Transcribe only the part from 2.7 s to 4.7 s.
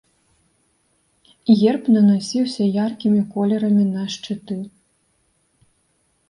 яркімі колерамі на шчыты.